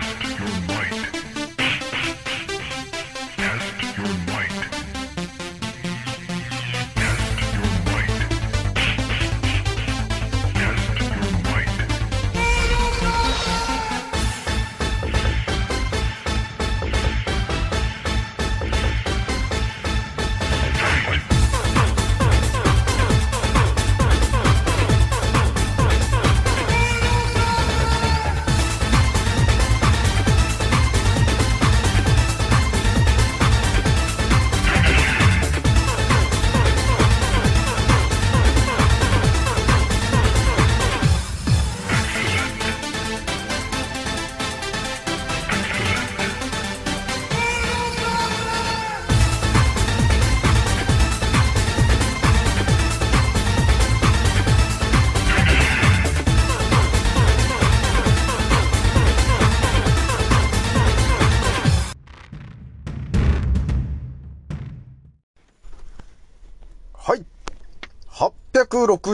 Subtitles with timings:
[0.00, 1.33] Test your might.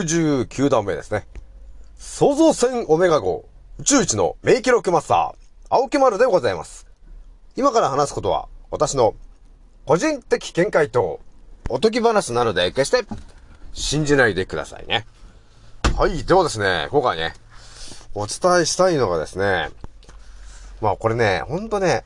[0.01, 1.27] 69段目ですね。
[1.97, 3.45] 創造船オメガ号
[3.79, 5.35] 宇宙一の名記録マスター、
[5.69, 6.87] 青木丸でございます。
[7.55, 9.13] 今から話すことは、私の
[9.85, 11.19] 個人的見解と
[11.69, 13.05] おとぎ話なので、決して
[13.73, 15.05] 信じないでくださいね。
[15.95, 17.33] はい、ではですね、今回ね、
[18.15, 19.69] お伝えしたいのがですね、
[20.81, 22.05] まあこれね、ほんとね、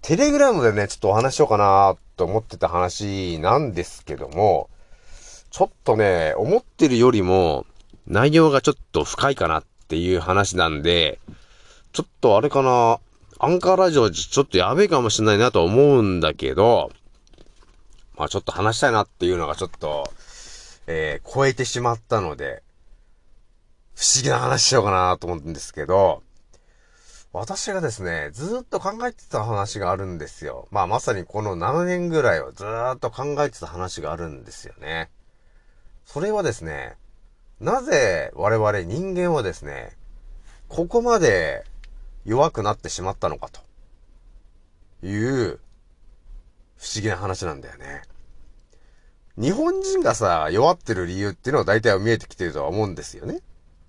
[0.00, 4.70] テレグラムでね、ちょっとお話しようかなと思ってた話なんですけども、
[5.50, 7.66] ちょっとね、思ってるよりも、
[8.06, 11.18] 内容がちょっと深いかなっていう話なんで、
[11.92, 13.00] ちょっとあれかな、
[13.38, 16.90] アンカーラジオちょっとやべえかもしれないなと思うんだけど、
[18.16, 20.10] まあちょっと話したいなっていうのがちょっと、
[20.86, 22.62] えー、超えてしまったので、
[23.94, 26.22] 不思議な話しようかなと思うんですけど、
[27.32, 30.68] 私がですね、ずっと考えてた話があるんですよ。
[30.70, 32.64] まあまさにこの7年ぐらいをず
[32.94, 35.10] っと考えてた話があるんですよね。
[36.06, 36.96] それはですね、
[37.60, 39.90] なぜ我々人間はですね、
[40.68, 41.64] ここまで
[42.24, 43.60] 弱くなってしまったのかと
[45.06, 45.58] いう
[46.78, 48.02] 不思議な話なんだよね。
[49.36, 53.40] 日本人がさ、弱ってる理由っていうのは大体は見えてきてるとは思うんですよね。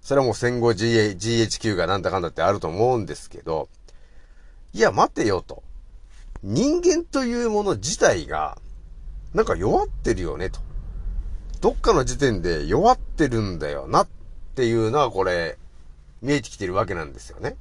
[0.01, 3.69] それはもう戦後 GH GHQ がなんだかんだってあると思うんですけど、
[4.73, 5.63] いや待てよと。
[6.41, 8.57] 人間というもの自体が、
[9.33, 10.66] なんか弱ってるよねと。
[11.61, 14.07] どっかの時点で弱ってるんだよなっ
[14.55, 15.57] ていうのはこれ、
[16.21, 17.55] 見えてきてるわけなんですよね。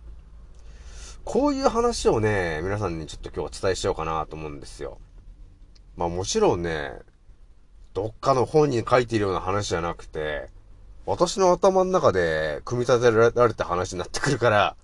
[1.25, 4.99] こういう話をね、皆さんにちょっと今日お伝えしようかなと思うんですよ。
[5.97, 6.93] まあもちろんね、
[7.95, 10.51] どっかの本に書いているような話じゃなくて、
[11.07, 14.77] 私の頭の中で組み立てられた話になってくるから、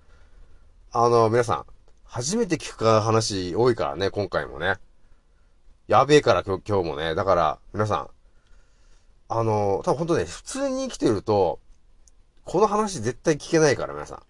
[0.93, 1.67] あの、皆さん、
[2.05, 4.77] 初めて聞く話多いからね、今回もね。
[5.89, 7.15] やべえから今日もね。
[7.15, 8.11] だから、皆さん、
[9.35, 11.59] あの、多分本当ね、普通に生きてると、
[12.45, 14.23] この話絶対聞けないから、皆さん。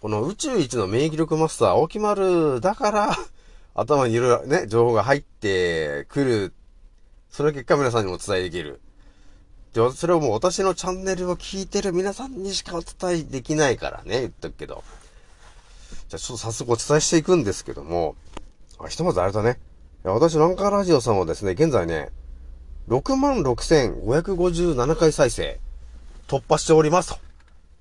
[0.00, 3.16] この宇宙一の免疫力マスター、青木丸だから
[3.74, 6.52] 頭にいろいろね、情報が入ってくる。
[7.30, 8.82] その結果皆さんにもお伝えできる。
[9.72, 14.84] で、それをもう私のチャンネルを聞いてる皆さんにしかお伝えできないからね、言っとくけど。
[16.10, 18.16] じゃあちょっと早速お伝えしていくんですけども、
[18.78, 19.58] あひとまずあれだね。
[20.04, 22.10] 私、ランカーラジオさんはですね、現在ね、
[22.88, 25.60] 66,557回再生
[26.26, 27.16] 突破しておりますと。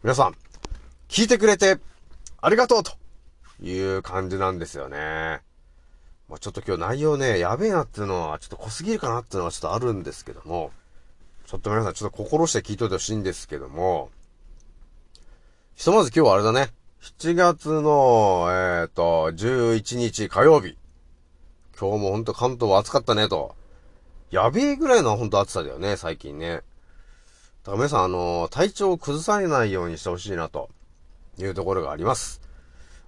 [0.03, 0.35] 皆さん、
[1.09, 1.79] 聞いてくれて
[2.39, 2.91] ありがとうと
[3.61, 5.41] いう感じなんですよね。
[6.29, 10.71] まあ、ちょっと今日内容ね、やべえなっていうのはちょっと濃すぎるかなっていうのはちょっとあるんですけども、
[11.47, 14.11] ちょっと皆さんちょっと心して聞いといてほしいんですけども、
[15.75, 16.69] ひとまず今日はあれだね。
[17.01, 20.77] 7月の、えっ、ー、と、11日火曜日。
[21.77, 23.55] 今日もほんと関東は暑かったねと。
[24.31, 26.55] やべえぐらいのほんと暑さだよね、最近ね。
[26.55, 30.69] だから皆さん、あの、体調を崩されないようにしてほしいな、と
[31.37, 32.41] いうところがあります。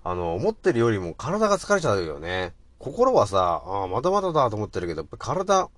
[0.04, 2.54] あの、思ってるよりも体が疲れちゃうよね。
[2.78, 5.70] 心はさ、ああ、まだまだだと思ってるけど、体、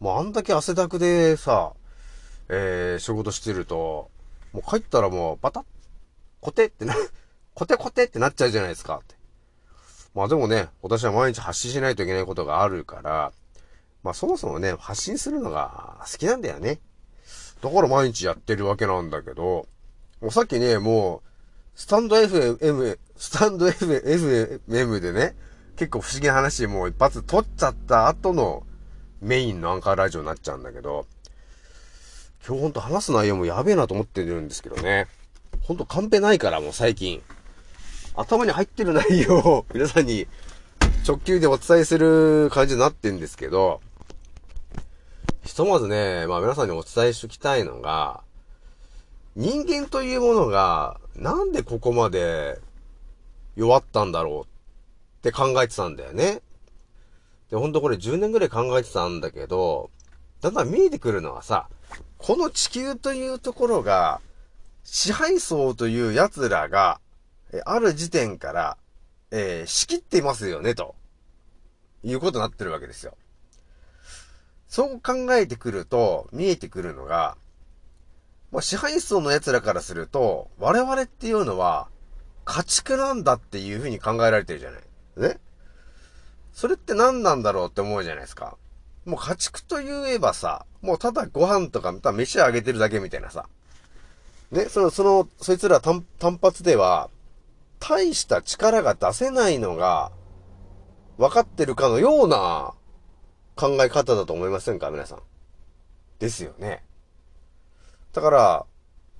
[0.00, 1.72] もうあんだけ汗だくでさ、
[2.50, 4.10] えー、仕事してると、
[4.52, 5.64] もう帰ったらもう、バタッ、
[6.42, 6.94] コテってな、
[7.54, 9.16] コテコテってなっちゃうじゃないですか、って。
[10.14, 13.32] まあでもね、私は毎日発信しないといけないことがあるから、
[14.02, 16.80] まあそもそもね、発信するのが好きなんだよね。
[17.60, 19.66] だから毎日やってるわけなんだけど、
[20.20, 21.28] もうさっきね、もう、
[21.74, 25.36] スタンド FM、スタンド FM でね、
[25.76, 28.64] 結構不思議な話もう一発撮っちゃった後の
[29.20, 31.06] メインのアンカーラジオになっちゃうんだけど、
[32.46, 35.06] 今日ほんと話す内容もやべえなと思ってるんですけどね。
[35.60, 37.22] ほんとカンペないからもう最近。
[38.16, 40.26] 頭に入ってる内容を皆さんに
[41.06, 43.80] 直球でお伝えする感じになってんですけど、
[45.48, 48.20] ひとまずね、まあ皆さんにお伝えしときたいのが、
[49.34, 52.60] 人間というものが、なんでここまで
[53.56, 56.42] 弱ったんだろうって考えてたんだよね。
[57.50, 59.88] で、ほんとこれ10年ぐらい考えてたんだけど、
[60.42, 61.70] だんだん見えてくるのはさ、
[62.18, 64.20] この地球というところが、
[64.84, 67.00] 支配層という奴らが、
[67.54, 68.76] えある時点から、
[69.30, 70.94] えー、仕切っていますよね、と。
[72.04, 73.16] いうことになってるわけですよ。
[74.68, 77.36] そう考えてくると、見えてくるのが、
[78.52, 81.88] まあ、支配層の奴らからすると、我々っていうのは、
[82.44, 84.82] 家畜なんだっていうふうに考えられてるじゃない。
[85.16, 85.38] ね
[86.52, 88.56] それって何なんだろうって思うじゃないですか。
[89.04, 93.46] もう家畜と言えばさ、もうただご飯とか、ただ飯あげてるだけみたいなさ。
[94.50, 97.10] ね、その、その、そいつら単単発では、
[97.80, 100.10] 大した力が出せないのが、
[101.16, 102.74] 分かってるかのような
[103.58, 105.18] 考え方だと思いませんか皆さん。
[106.20, 106.84] ですよね。
[108.12, 108.66] だから、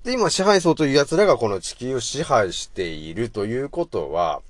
[0.05, 4.43] で、今支配層という奴らがこの地球を支配しているということは、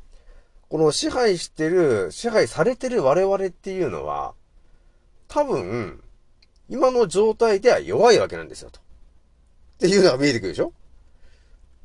[0.69, 4.35] この支配してる、支配されてる我々っていうのは、
[5.27, 6.03] 多分、
[6.69, 8.81] 今の状態では弱いわけなんですよ、と。
[8.81, 8.83] っ
[9.79, 10.73] ていうのが見えてくるでしょ？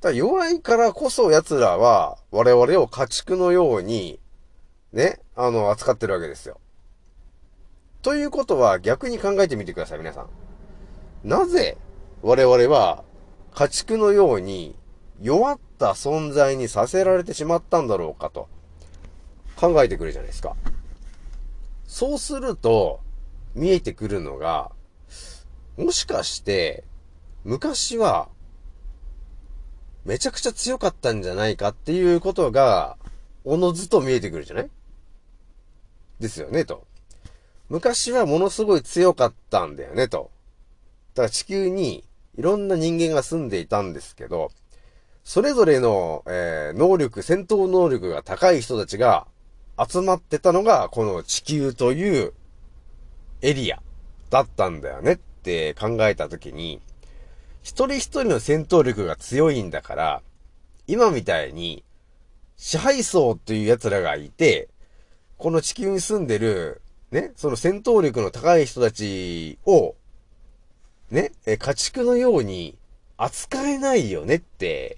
[0.01, 4.19] だから弱いからこそ奴らは我々を家畜のように、
[4.91, 6.59] ね、あの、扱ってるわけですよ。
[8.03, 10.29] ということは逆に考えてみてください、皆さん。
[11.27, 11.77] なぜ
[12.21, 13.03] 我々は
[13.53, 14.75] 家畜のように
[15.21, 18.49] 弱った存在にさせられてしまったんだろうかと
[19.55, 20.55] 考えてくるじゃないですか。
[21.87, 22.99] そうすると
[23.55, 24.71] 見えてくるのが、
[25.77, 26.83] もしかして
[27.45, 28.27] 昔は
[30.03, 32.97] めちゃくちゃ強かったんじゃないかっていうことが、
[33.45, 34.69] おのずと見えてくるじゃない？
[36.19, 36.85] ですよね、と。
[37.73, 40.29] 昔はものすごい強かったんだよね、と。
[41.15, 42.03] だから地球に
[42.37, 44.51] いろんな人間が住んでいたんですけど、
[45.23, 49.25] それぞれの、えー、能力、戦闘能力が高い人たちが
[49.89, 52.33] 集まってたのが、この地球という
[53.41, 53.81] エリア
[54.29, 56.79] だったんだよねって考えたときに、
[57.63, 60.21] 一人一人の戦闘力が強いんだから、
[60.85, 61.83] 今みたいに、
[62.55, 64.69] 支配層っていう奴らがいて、
[65.39, 66.82] この地球に住んでる、
[67.13, 69.93] ね、その戦闘力の高い人たちを、
[71.11, 72.75] ね、え、家畜のように
[73.17, 74.97] 扱えないよねって、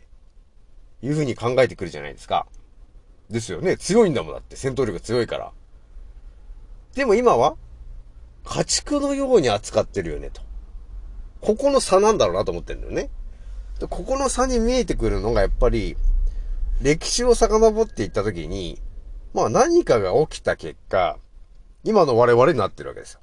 [1.03, 2.47] いう風に考えてくるじゃないですか。
[3.29, 3.75] ですよね。
[3.75, 5.51] 強いんだもんだって、戦闘力強いから。
[6.93, 7.57] でも今は、
[8.45, 10.41] 家畜のように扱ってるよね、と。
[11.41, 13.09] ここの差なんだろうなと思ってるんだよね。
[13.77, 15.97] で、ここの差に見えてくるのがやっぱり、
[16.81, 18.81] 歴史を遡っていったときに、
[19.33, 21.17] まあ何かが起きた結果、
[21.85, 23.19] 今の我々になってるわけですよ。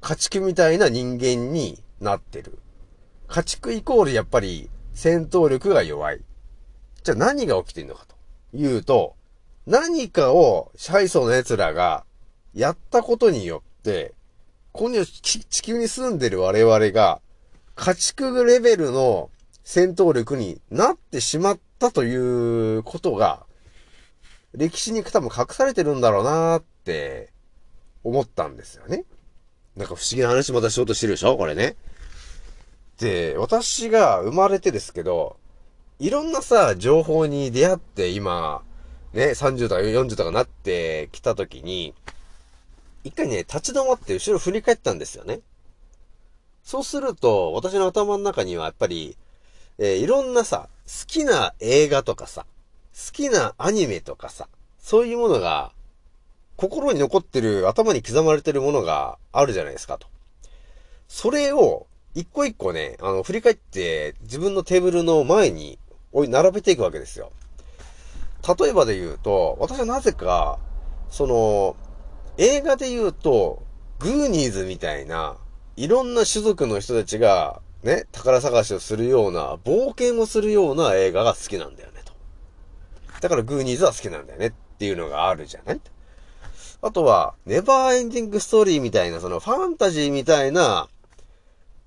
[0.00, 2.60] 家畜みたいな人間になってる。
[3.26, 6.20] 家畜イコールやっぱり戦闘力が弱い。
[7.02, 8.14] じゃあ何が起きてんのかと
[8.56, 9.16] いうと、
[9.66, 12.04] 何かを支配層の奴らが
[12.54, 14.14] やったことによって、
[14.70, 17.20] この地球に住んでる我々が、
[17.74, 19.30] 家畜レベルの
[19.64, 23.46] 戦闘力になってしまったということが、
[24.54, 27.31] 歴史に多分隠されてるんだろうなーって
[28.04, 29.04] 思ったんですよね。
[29.76, 31.36] なんか不思議な話またしようとしてるでしょ？
[31.36, 31.76] これね。
[32.98, 35.36] で、私が生まれてですけど、
[35.98, 38.62] いろんなさ、情報に出会って今、
[39.12, 41.94] ね、30とか40とかなってきたときに、
[43.04, 45.40] 一回ね、立ち止まって後ろ振り返ったんですよね。
[46.62, 49.16] そうすると、私の頭の中にはやっぱり、
[49.78, 52.46] えー、いろんなさ、好きな映画とかさ、
[52.94, 55.72] 好きなアニメとかさ、そういうものが、
[56.62, 60.06] 心に残ってる、頭に刻まれてるものがあるじゃないですかと。
[61.08, 65.80] それを、一個一個ね、あの、振り返って、自分のテーブルの前に、
[66.12, 67.32] おい、並べていくわけですよ。
[68.60, 70.60] 例えばで言うと、私はなぜか、
[71.10, 71.74] その、
[72.38, 73.60] 映画で言うと、
[73.98, 75.38] グーニーズみたいな、
[75.74, 82.12] いろんな種族の人たちが、ね、宝探しをするような、冒険をするような映画が好きなんだよね、と。
[83.20, 85.80] だからグーニーズは好きなんだよねっていうのがあるじゃない？
[86.82, 90.88] あとは、ネバーエンディングストーリーみたいな、そのファンタジーみたいな、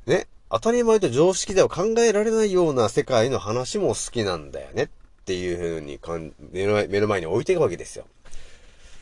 [0.06, 4.88] ね、当たり前と常識では考えられないような世界の話も好きなんだよねっ
[5.26, 8.06] ていう風にかん目の前に置いていくわけですよ。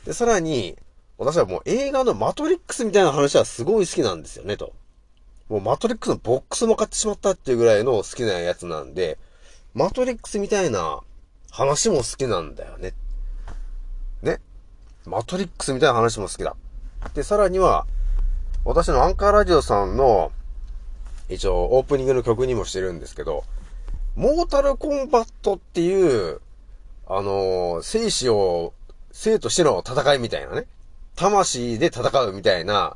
[0.06, 0.76] で、さらに、
[1.20, 4.74] 私はもう映画のマトリックスみたいな話はすごい好きなんですよね、と。
[5.48, 9.20] もうマトリックスのボックスも買ってしまったっていうぐらいの好きなやつなんで、
[9.76, 11.02] マトリックスみたいな
[11.52, 12.84] 話も好きなんだよね。
[12.90, 12.94] ね。
[15.05, 16.55] マトリックスみたいな話も好きだ。
[17.13, 17.86] で、さらには、
[18.65, 20.31] 私のアンカーラジオさんの、
[21.29, 23.43] 一応オープニングの曲にもしてるんですけど、
[24.15, 26.39] モータルコンバットっていう、
[27.07, 28.74] あのー、生死を、
[29.12, 30.65] 生と死の戦いみたいなね。
[31.15, 32.95] 魂で戦うみたいな、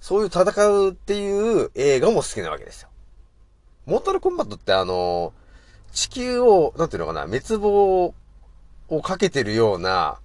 [0.00, 2.88] そういう戦うっていう映画も好きなわけですよ。
[3.84, 8.14] モータルコンバットってあのー、地球を、なんていうのかな、滅亡
[8.88, 10.18] をかけてるような、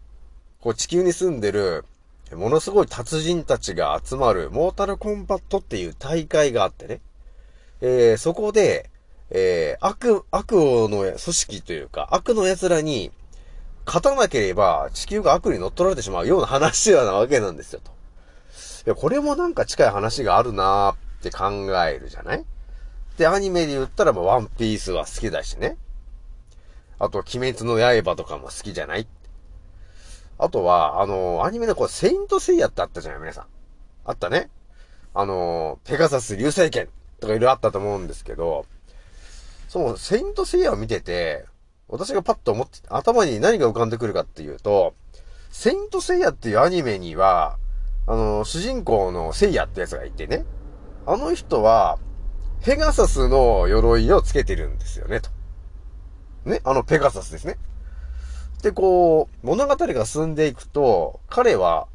[0.63, 1.83] こう地球に住んでる、
[2.31, 7.01] ものすごい達人たちが集まる、モータルコンバットっていう大会があってね。
[7.81, 8.89] えー、そこで、
[9.29, 13.11] えー、悪、悪王の組織というか、悪の奴らに
[13.85, 17.91] 勝たなければ地球が悪に乗っ取られてしまうような話なわけなんですよ、と。
[17.91, 21.45] いや、これもなんか近い話があるなーって考
[21.83, 22.45] えるじゃない？
[23.17, 25.75] で、アニメで言ったら、ワンピースは好きだしね。
[26.99, 29.05] あと、鬼滅の刃とかも好きじゃない？
[30.37, 33.45] あとは、あの、アニメのこう、セイントセイヤってあったじゃない皆さん。
[34.05, 34.49] あったね。
[35.13, 38.65] あの、ペガサス流星剣とかいろいろあったと思うんですけど、
[39.69, 41.45] その、セイントセイヤを見てて、
[41.87, 44.95] 私がパッと思って、頭に何が浮かんでくるかっていうと、
[45.51, 47.57] セイントセイヤっていうアニメには、
[48.07, 50.45] あの、主人公のセイヤってやつがいてね、
[51.05, 51.99] あの人は、
[52.63, 55.29] ペガサスの鎧をつけてるんですよね、と。
[56.45, 57.57] ね、あのペガサスですね。
[58.63, 61.87] で、こう、物語が進んでいくと、彼は、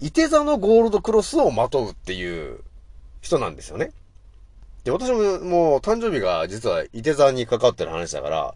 [0.00, 2.60] 伊手座のゴールドクロスをまとうっていう
[3.22, 3.92] 人なんですよね。
[4.82, 8.54] で、私ももう誕生日が実は伊手座にかかってる話だから、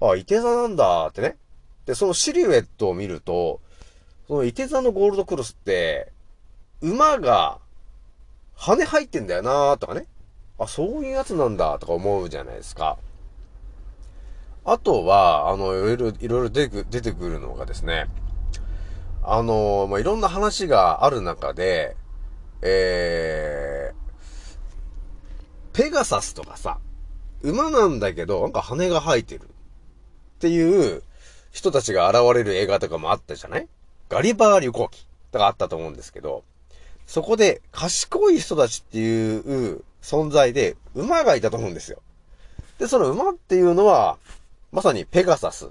[0.00, 1.38] あ、伊手座なんだってね。
[1.86, 3.60] で、そのシルエットを見ると、
[4.28, 6.12] その伊手座のゴールドクロスって、
[6.82, 7.58] 馬が
[8.56, 10.04] 羽入ってんだよなーとかね。
[10.58, 12.98] あ、そういうやつなんだとか思うじゃないですか。
[14.64, 18.06] あとは、あの、いろいろ、いろいろ出てく出てくるのがですね、
[19.22, 21.96] あの、まあ、いろんな話がある中で、
[22.62, 26.78] えー、ペガサスとかさ、
[27.42, 29.46] 馬なんだけど、なんか羽が生えてるっ
[30.38, 31.02] ていう
[31.52, 33.68] 人たちが現れる映画とかもあったじゃない？
[34.08, 36.42] ガリバー旅行記とかあったと思うんですけど、
[37.06, 42.00] そこで賢い人たちっていう存在で馬がいたと思うんですよ。
[42.78, 44.16] で、その馬っていうのは、
[44.74, 45.68] まさにペガサス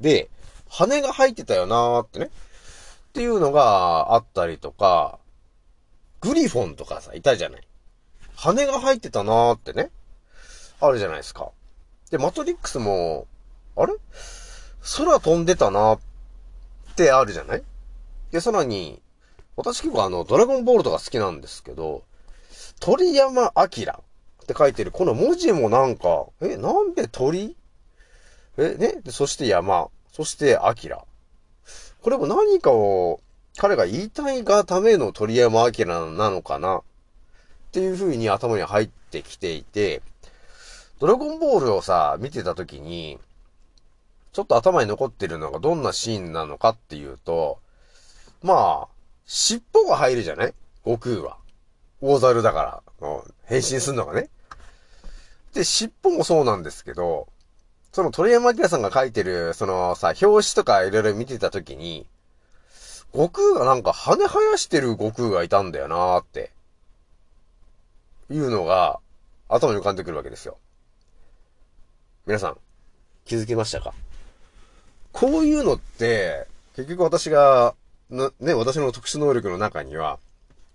[0.00, 0.30] で、
[0.70, 2.26] 羽が生えてたよなーってね。
[2.26, 2.28] っ
[3.12, 5.18] ていうのがあったりとか、
[6.22, 7.68] グリフォンとかさ、いたじゃない。
[8.34, 9.90] 羽が生えてたなーってね。
[10.80, 11.50] あるじゃないですか。
[12.10, 13.26] で、マトリックスも、
[13.76, 13.92] あれ？
[14.96, 15.98] 空飛んでたなっ
[16.96, 17.62] てあるじゃない？
[18.30, 19.02] で、さらに、
[19.54, 22.04] 私結構あの、ドラゴンボールとか好きなんですけど、
[22.80, 23.66] 鳥山明っ
[24.46, 27.54] て書いてるこの文字もなんか、え、なんで鳥？
[28.56, 29.88] え、ね、そして山。
[30.12, 31.04] そして、アキラ。
[32.02, 33.20] これも何かを
[33.56, 36.78] 彼が言いたいがための鳥山明なのかな？
[36.78, 36.82] っ
[37.72, 40.02] ていう風に頭に入ってきていて、
[41.00, 43.18] ドラゴンボールをさ、見てた時に、
[44.32, 47.58] ちょっと頭に残ってるのがどんなシーンなのかっていうと、
[48.42, 48.88] まあ、
[49.26, 50.54] 尻尾が入るじゃない？
[50.84, 51.38] 悟空は。
[52.00, 54.28] 大猿だから、変身するのがね。
[55.54, 57.28] で、尻尾もそうなんですけど、
[57.94, 62.08] その鳥山明さんが書いてる、そのさ、表紙とかいろいろ見てたときに、
[63.12, 66.50] 悟空がなんか羽生やしてる悟空がいたんだよなーって、
[68.30, 68.98] いうのが
[69.48, 70.58] 頭に浮かんでくるわけですよ。
[72.26, 72.56] 皆さん、
[73.26, 73.94] 気づきましたか？
[75.12, 77.76] こういうのって、結局私が、
[78.10, 80.18] ね、私の特殊能力の中には、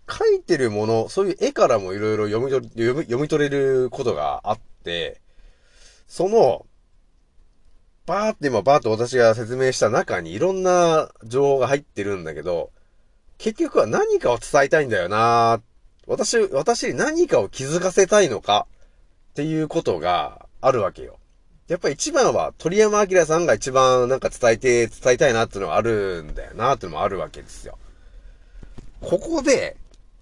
[0.10, 5.20] 書いてるもの、そういう絵からもいろいろ読み取読み、読み取れることがあって、
[6.08, 6.66] その、
[8.10, 12.72] バーって今バーって私が説明した中にいろんな情報が入ってるんだけど、
[13.38, 15.62] 結局は何かを伝えたいんだよな
[16.08, 18.66] 私、私に何かを気づかせたいのか
[19.32, 21.20] っていうことがあるわけよ。
[21.68, 27.78] やっぱ一番は鳥山明さんが一番なんか伝えて、伝えたいなっていうのがあるんだよなっていうのもあるわけですよ。
[29.02, 29.78] ここで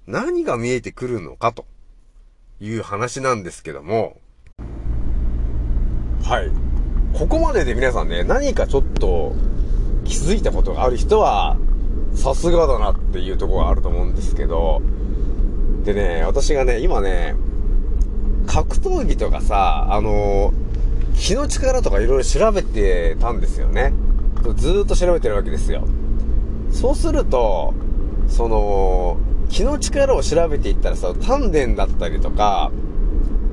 [0.08, 1.63] 何が見えてくるのかと
[2.60, 4.20] いう話なんですけども、
[6.25, 6.66] はい。
[7.17, 9.33] ここまでで皆さんね、何かちょっと
[10.05, 11.57] 気づいたことがある人は、
[12.13, 14.83] さすがだなっていうところがあると思うんですけど、
[15.83, 17.36] でね、私がね、今ね、
[18.45, 20.53] 格闘技とかさ、あの
[21.15, 23.93] 気の力とかいろいろ調べてたんですよね。
[24.55, 25.88] ずーっと調べてるわけですよ。
[26.71, 27.74] そうすると、
[28.27, 29.17] その、
[29.50, 32.71] 気の力を調べていったらさ、丹田だったりとか、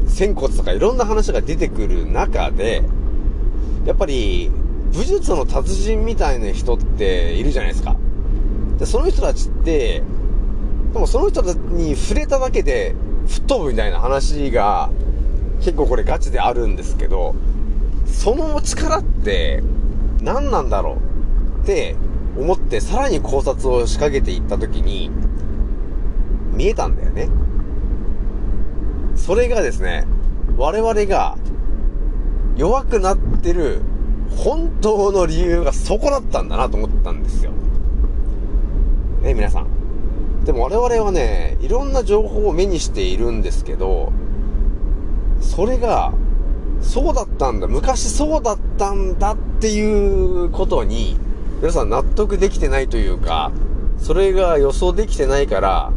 [0.06, 2.82] 仙骨とかいろんな話が出てくる中で、
[3.86, 4.50] やっぱり、
[4.92, 7.96] 武術の達人みたいな人っているじゃないですか。
[8.78, 10.02] で、その人たちって、
[10.92, 12.94] でもその人たちに触れただけで
[13.26, 14.90] 吹っ飛ぶみたいな話が
[15.58, 17.34] 結構これガチであるんですけど、
[18.06, 19.62] その力って
[20.22, 20.98] 何なんだろ
[21.60, 21.96] うって
[22.38, 25.10] 思ってさらに考察を仕掛けていった時に
[26.52, 27.28] 見えたんだよね。
[29.16, 30.06] それがですね、
[30.56, 31.36] 我々が
[32.56, 33.82] 弱くなってる
[34.36, 37.52] 本当の理由がそこだったんだなと思ったんですよ。
[39.22, 40.44] ね、皆さん。
[40.44, 44.12] でも我々はね、いろんな情報を目にしているんですけど、
[45.40, 46.12] それが、
[46.80, 51.16] そうだったんだ、昔そうだったんだっていうことに、
[51.60, 53.52] 皆さん納得できてないというか、
[53.98, 55.92] それが予想できてないから、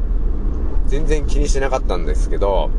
[0.86, 2.70] 全然気にしてなかったんですけど、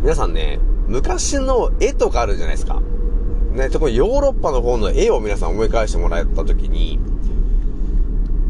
[0.00, 2.80] 皆さんね、昔の絵とかあるじゃないですか。
[3.52, 6.98] ね、特にヨーロッパの方の絵を皆さん思い返してもらったときに、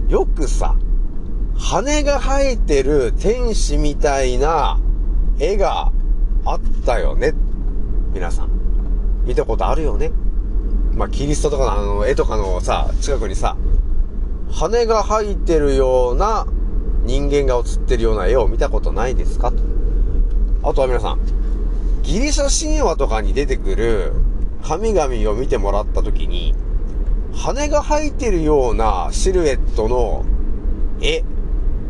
[0.08, 0.76] よくさ、
[1.56, 4.78] 羽が生えてる天使みたいな
[5.38, 5.92] 絵が
[6.44, 7.32] あったよね。
[8.12, 8.50] 皆さん。
[9.24, 10.10] 見たことあるよね。
[10.94, 13.56] まあ、キリストとかのあの絵とかのさ、近くにさ、
[14.50, 16.46] 羽が生えてるような
[17.04, 19.58] 人間が写ってるような絵を見たことないですかと。
[20.62, 21.20] あとは皆さん、
[22.02, 24.12] ギリシャ神話とかに出てくる
[24.62, 26.54] 神々を見てもらった時に、
[27.34, 30.24] 羽が生えてるようなシルエットの
[31.00, 31.24] 絵、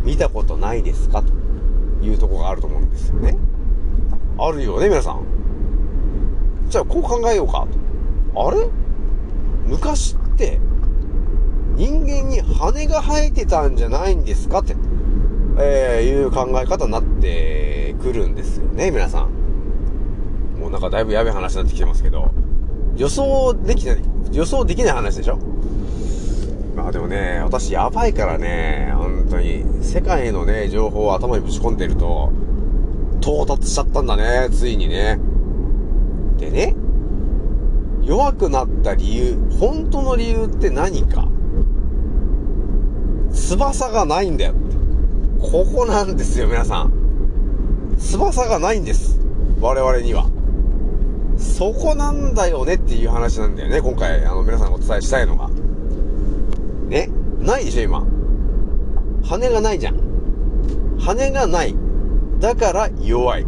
[0.05, 1.23] 見たことないですか？
[1.23, 1.33] と
[2.05, 3.37] いうとこがあると思うんですよね。
[4.39, 5.25] あるよね、皆さん。
[6.69, 7.67] じゃあ、こう考えようか
[8.35, 8.49] と。
[8.49, 8.67] あれ？
[9.67, 10.59] 昔って、
[11.77, 14.61] 人間に羽が生えてたんじゃないんですか？
[14.61, 14.75] って、
[15.59, 19.31] えー、いう考え方になってくるんですよね、皆さん。
[20.59, 22.31] もうなんかだいぶやべえ話になってきてますけど、
[22.97, 24.03] 予想できない、
[24.33, 25.39] 予想できない話でしょ？
[26.77, 32.33] まあでもね、私やばいからね、本当に、世界のね、情報を頭にぶち込んでると、
[33.21, 35.19] 到達しちゃったんだね、ついにね。
[36.39, 36.75] でね、
[38.03, 41.29] 弱くなった理由、本当の理由って何か？
[43.33, 44.77] 翼がないんだよって。
[45.41, 46.93] ここなんですよ、皆さん。
[47.99, 49.19] 翼がないんです。
[49.61, 50.27] 我々には。
[51.43, 55.51] そこなんだよねっていう話なんだよね、今回、あの、皆さんにお伝えしたいのが。
[56.89, 57.11] ね？
[57.41, 58.07] ないでしょ、今。
[59.25, 59.97] 羽がないじゃん。
[60.99, 61.75] 羽がない。
[62.41, 63.47] だから弱い。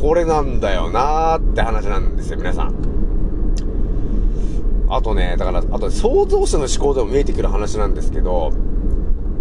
[0.00, 2.74] これなんだよなーって話なんですよ、皆さん。
[4.88, 8.52] あとね、だから、あと創造者の思考でも見えてくる話なんですけど、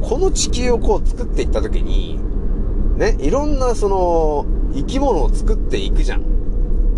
[0.02, 2.20] この地球をこう作っていった時に、
[2.98, 6.31] ね、いろんなその、生き物を作っていくじゃん。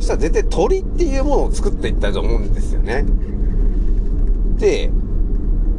[0.03, 3.05] そしたら絶対鳥っていうものを作っていったと思うんですよね。
[4.57, 4.91] で、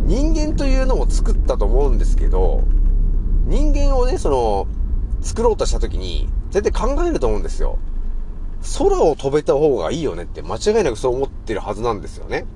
[0.07, 2.63] 人間というのも作ったと思うんですけど、
[3.45, 4.67] 人間をね、その、
[5.21, 7.79] 作ろうとした時に、絶対考えると思うんですよ。
[8.79, 12.47] 空を飛べた方がいいよねって間違いなくそう思ってるはずなんですよね。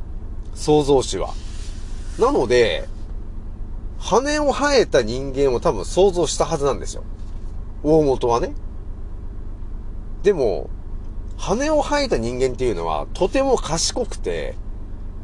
[0.54, 1.34] 創造主は。
[2.18, 2.88] なので、
[3.98, 7.04] 羽を生えた人間を多分想像したはずなんですよ。
[7.82, 8.54] 大元はね。
[10.22, 10.70] でも、
[11.38, 14.56] 羽を生えた人間っていうのはとても賢くて、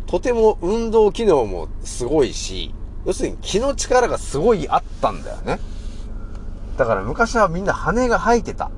[0.06, 2.74] とても運動機能もすごいし、
[3.04, 5.58] 要するに気の力がすごいあったんだよね。
[6.78, 8.66] だから昔はみんな羽が生えてた。
[8.66, 8.70] っ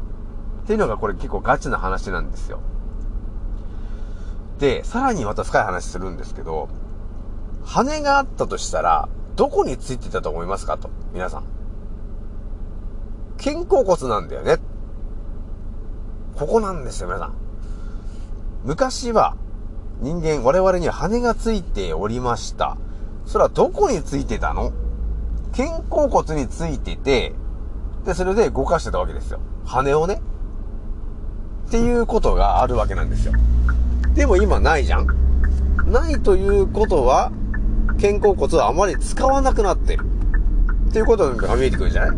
[0.66, 2.61] ていうのがこれ結構ガチな話なんですよ。
[4.59, 6.68] で、さらにまた深い話するんですけど、
[7.64, 11.44] 羽があったとしたら、どこについてたと思いますかと、皆さん。
[13.38, 14.57] 肩甲骨なんだよね。
[16.37, 17.35] ここなんですよ、皆さん。
[18.64, 19.37] 昔は、
[20.01, 22.77] 人間、我々には羽がついておりました。
[23.25, 24.72] それはどこについてたの？
[25.57, 27.33] 肩甲骨についてて、
[28.05, 29.40] で、それで動かしてたわけですよ。
[29.64, 30.20] 羽をね。
[31.68, 33.33] っていうことがあるわけなんですよ。
[34.14, 35.07] でも今ないじゃん
[35.90, 37.33] ないということは、
[38.01, 40.05] 肩甲骨はあまり使わなくなってる。
[40.90, 42.14] っていうことが見えてくるじゃな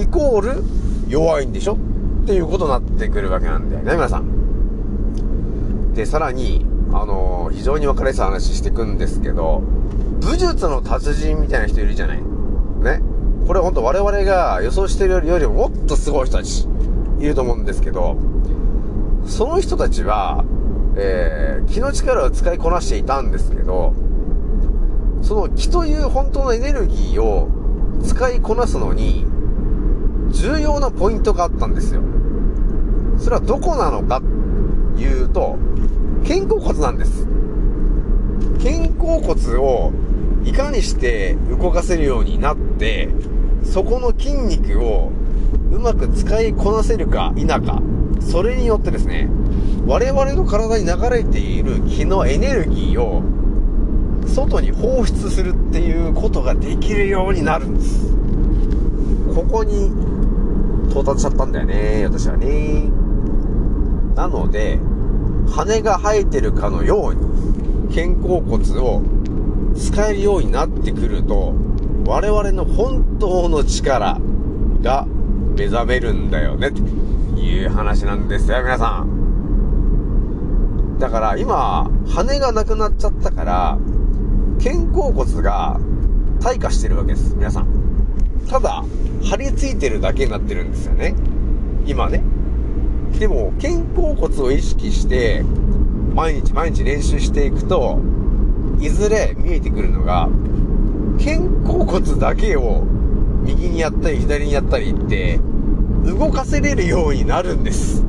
[0.00, 0.02] い？
[0.02, 0.64] イコール
[1.08, 1.76] 弱いんでしょ？
[2.22, 5.92] っていうことになってくるわけなんだよね、皆さん。
[5.92, 9.62] で、さらに、あの、非常に分かりやすい話していくんですけど、
[10.20, 13.02] 武術の達人みたいな人いるじゃないね。
[13.46, 16.68] これほんと我々が予想してるよりももっとすごい人たち
[17.18, 18.16] いると思うんですけど、
[19.26, 20.44] その人たちは、
[20.96, 23.94] えー、気の力を使いこなしていたんですけど、
[25.22, 27.48] その気という本当のエネルギーを
[28.04, 29.26] 使いこなすのに、
[30.32, 32.02] 重要なポイントがあったんですよ。
[33.18, 34.42] それはどこなのかって、
[34.98, 35.56] いうと、
[36.26, 37.26] 肩甲骨なんです。
[38.62, 39.92] 肩甲骨を
[40.44, 43.08] いかにして動かせるようになって、
[43.64, 45.10] そこの筋肉を
[45.72, 47.82] うまく使いこなせるか否か、
[48.20, 49.28] それによってですね、
[49.86, 53.22] 我々の体に流れている気のエネルギーを
[54.26, 58.12] 外に放出するっていうことができるようになるんです。
[59.34, 59.90] ここに
[60.92, 62.90] 到達しちゃったんだよね、私はね。
[64.14, 64.78] なので、
[65.50, 67.20] 羽が生えてるかのように、
[67.94, 69.02] 肩甲骨を
[69.74, 71.54] 使えるようになってくると、
[72.06, 74.20] 我々の本当の力
[74.82, 75.06] が
[75.56, 76.80] 目覚めるんだよね、って
[77.40, 80.98] いう話なんですよ、皆さん。
[80.98, 83.78] だから今、羽がなくなっちゃったから、
[84.62, 85.80] 肩甲骨が
[86.40, 87.91] 退化してるわけです、皆さん。
[88.48, 88.84] ただ、
[89.22, 91.14] 張り付いてるだけになってるんですよね。
[91.86, 92.22] 今ね。
[93.18, 95.44] でも、肩甲骨を意識して、
[96.14, 97.98] 毎日毎日練習していくと、
[98.80, 100.28] いずれ見えてくるのが、
[101.18, 102.84] 肩甲骨だけを
[103.44, 105.40] 右にやったり左にやったりって、
[106.04, 108.02] 動かせれるようになるんです。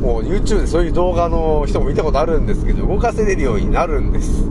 [0.00, 4.44] もう YouTube でそういう動画の人も見たことあるんですけど、動かせれるようになるんです。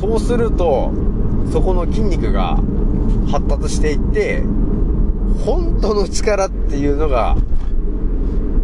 [0.00, 0.92] そうすると、
[1.52, 2.58] そこの筋肉が
[3.32, 4.42] 発達していって、
[5.46, 7.34] 本当の力っていうのが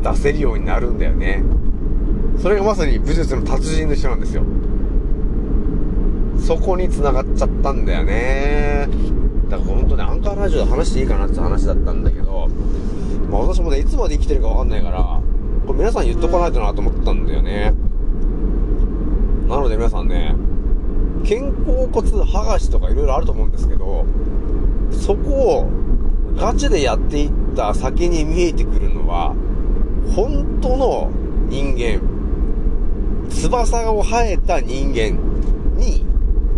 [0.03, 1.43] 出せるようになるんだよね。
[2.39, 4.45] それがまさに武術の達人の人なんですよ。
[6.39, 8.89] そこに繋がっちゃったんだよね。
[9.49, 12.49] だから本当ね、アンカーラジオで話していいかなって話だったんだけど、
[13.31, 15.21] まあ私もね、いつまで生きてるかわかんないから、
[15.67, 17.75] これ皆さん言っとかないとなと思ったんだよね。
[19.49, 20.35] なので皆さんね、
[21.25, 24.05] 肩甲骨剥がしとか色々あると思うんですけど、
[24.99, 25.71] そこを
[26.37, 29.35] ガチでやっていった先に見えてくるのは、
[30.15, 31.11] 本当の
[31.49, 32.01] 人間、
[33.31, 35.19] 翼を生えた人間
[35.77, 36.05] に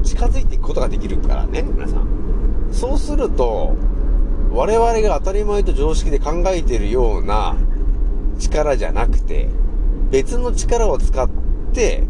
[0.02, 2.68] 近づいていくことができるからね、皆さん。
[2.72, 3.76] そうすると、
[4.50, 7.56] 我々が当たり前と常識で考えているような
[8.38, 9.48] 力じゃなくて、
[10.10, 11.28] 別の力を使っ
[11.72, 12.04] て、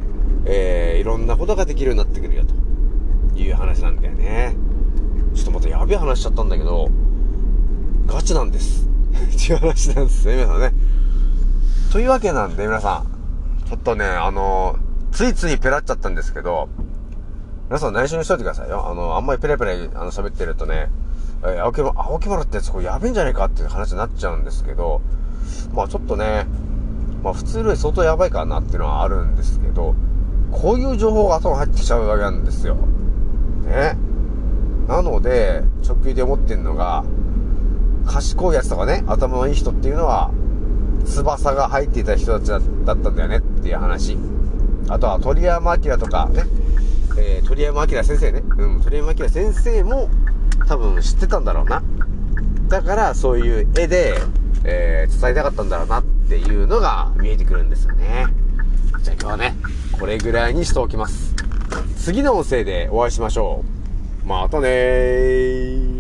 [0.47, 4.57] えー、いろんなことができるようになってくるよ、という話なんだよね。
[5.35, 6.89] ちょっとまたやべえ話しちゃったんだけど、
[8.07, 8.87] ガチなんです。
[9.13, 10.75] っていう話なんですね、皆さんね。
[11.93, 14.77] というわけなんで、皆さん、ちょっとね、あの、
[15.13, 16.69] ついついペラっちゃったんですけど、
[17.69, 18.89] 皆さん内緒にしといてくださいよ。
[18.89, 20.91] あの、あんまりペラペラ、あの、喋ってるとね、
[21.45, 25.01] え、青木青木丸ってやつこれやべえんじゃねえかっていう話になっちゃうんですけど、
[25.73, 26.47] まあちょっとね、
[27.23, 29.95] まあ普通より相当やばいかなっていうのはあるんですけど、
[30.53, 32.75] こういう情報が頭入ってきちゃうわけなんですよ。
[33.65, 33.97] ね。
[34.91, 37.05] なので、直球で思ってんのが、
[38.07, 40.33] 賢いやつとかね、頭のいい人っていうのは、
[41.07, 44.19] 翼が入っていた人たちだったんだよねっていう話。
[44.89, 46.43] あとは鳥山明とかね、
[47.17, 48.43] えー、鳥山明先生ね。
[48.59, 50.11] うん、鳥山明先生も
[50.67, 51.85] 多分知ってたんだろうな。
[52.69, 54.17] だからそういう絵で、
[54.65, 58.27] えー、伝えたかったんだろうなっていうのが見えてくるんですよね。
[59.03, 59.55] じゃあ今日はね、
[59.93, 61.37] これぐらいにしておきます。
[61.97, 63.80] 次の音声でお会いしましょう。
[64.31, 66.00] またねー。